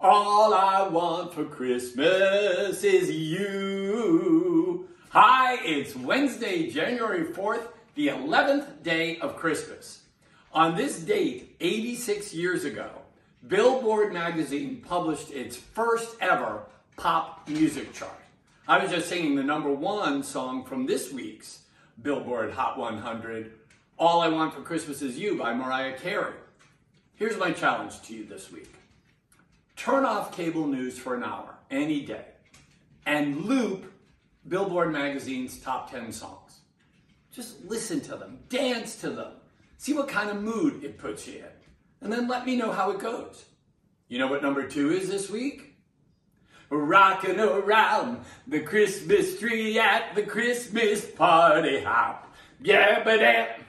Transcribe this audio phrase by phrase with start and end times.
[0.00, 4.88] All I want for Christmas is you.
[5.08, 7.66] Hi, it's Wednesday, January 4th,
[7.96, 10.02] the 11th day of Christmas.
[10.52, 12.88] On this date, 86 years ago,
[13.48, 16.62] Billboard magazine published its first ever
[16.96, 18.22] pop music chart.
[18.68, 21.62] I was just singing the number one song from this week's
[22.00, 23.50] Billboard Hot 100,
[23.98, 26.34] All I Want for Christmas Is You by Mariah Carey.
[27.16, 28.72] Here's my challenge to you this week.
[29.78, 32.24] Turn off cable news for an hour, any day,
[33.06, 33.92] and loop
[34.48, 36.58] Billboard Magazine's top 10 songs.
[37.30, 39.34] Just listen to them, dance to them,
[39.76, 41.44] see what kind of mood it puts you in,
[42.00, 43.44] and then let me know how it goes.
[44.08, 45.76] You know what number two is this week?
[46.70, 52.34] Rocking around the Christmas tree at the Christmas party hop.
[52.60, 53.60] Yeah, but that.